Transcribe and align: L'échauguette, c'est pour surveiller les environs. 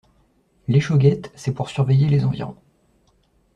L'échauguette, 0.67 1.31
c'est 1.35 1.53
pour 1.53 1.69
surveiller 1.69 2.09
les 2.09 2.25
environs. 2.25 2.55